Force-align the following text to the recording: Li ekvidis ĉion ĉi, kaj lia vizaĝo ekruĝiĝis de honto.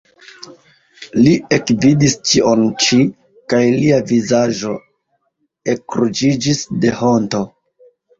Li 1.25 1.33
ekvidis 1.57 2.15
ĉion 2.29 2.63
ĉi, 2.85 2.97
kaj 3.53 3.59
lia 3.73 3.99
vizaĝo 4.13 4.71
ekruĝiĝis 5.75 6.63
de 6.87 6.95
honto. 7.03 7.43